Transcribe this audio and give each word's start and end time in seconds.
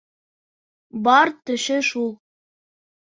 Бар 1.09 1.33
төшө 1.51 1.79
шул. 1.91 2.11